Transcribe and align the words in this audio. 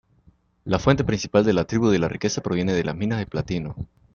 La 0.65 0.79
fuente 0.79 1.03
principal 1.03 1.45
de 1.45 1.53
la 1.53 1.65
tribu 1.65 1.89
de 1.89 1.99
la 1.99 2.07
riqueza 2.07 2.41
proviene 2.41 2.73
de 2.73 2.91
minas 2.95 3.19
de 3.19 3.27
platino. 3.27 3.75